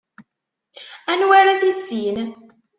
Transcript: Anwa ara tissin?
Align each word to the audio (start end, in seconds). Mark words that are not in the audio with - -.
Anwa 1.11 1.33
ara 1.39 1.53
tissin? 1.61 2.17